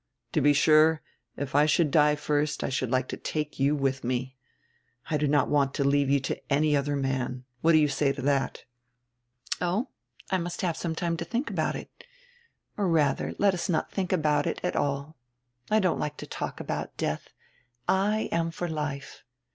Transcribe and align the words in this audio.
To 0.31 0.41
be 0.41 0.51
sure, 0.51 1.03
if 1.37 1.53
I 1.53 1.67
should 1.67 1.91
die 1.91 2.15
first, 2.15 2.63
I 2.63 2.69
should 2.69 2.89
like 2.89 3.07
to 3.09 3.17
take 3.17 3.59
you 3.59 3.75
with 3.75 4.03
me. 4.03 4.35
I 5.11 5.17
do 5.17 5.27
not 5.27 5.47
want 5.47 5.75
to 5.75 5.83
leave 5.83 6.09
you 6.09 6.19
to 6.21 6.41
any 6.51 6.75
other 6.75 6.95
man. 6.95 7.43
What 7.61 7.73
do 7.73 7.77
you 7.77 7.87
say 7.87 8.11
to 8.11 8.21
that?" 8.23 8.65
"Oh, 9.61 9.89
I 10.31 10.39
must 10.39 10.61
have 10.63 10.75
some 10.75 10.95
time 10.95 11.17
to 11.17 11.23
think 11.23 11.51
about 11.51 11.75
it. 11.75 11.91
Or, 12.77 12.87
rather, 12.87 13.35
let 13.37 13.53
us 13.53 13.69
not 13.69 13.91
think 13.91 14.11
about 14.11 14.47
it 14.47 14.59
at 14.63 14.75
all. 14.75 15.17
I 15.69 15.77
don't 15.79 15.99
like 15.99 16.17
to 16.17 16.25
talk 16.25 16.59
about 16.59 16.97
death; 16.97 17.27
I 17.87 18.27
am 18.31 18.49
for 18.49 18.67
life. 18.67 19.23